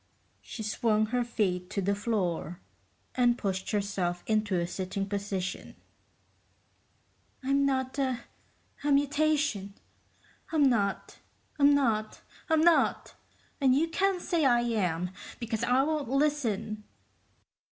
She 0.41 0.63
swung 0.63 1.05
her 1.13 1.23
feet 1.23 1.69
to 1.69 1.79
the 1.79 1.93
floor 1.93 2.59
and 3.13 3.37
pushed 3.37 3.69
herself 3.69 4.23
into 4.25 4.59
a 4.59 4.65
sitting 4.65 5.07
position. 5.07 5.75
"I'm 7.43 7.67
not 7.67 7.99
a... 7.99 8.21
a 8.83 8.91
mutation. 8.91 9.75
I'm 10.51 10.63
not, 10.63 11.19
I'm 11.59 11.75
not, 11.75 12.21
I'm 12.49 12.61
NOT, 12.61 13.13
and 13.61 13.75
you 13.75 13.89
can't 13.89 14.23
say 14.23 14.43
I 14.43 14.61
am, 14.61 15.11
because 15.39 15.63
I 15.63 15.83
won't 15.83 16.09
listen!" 16.09 16.83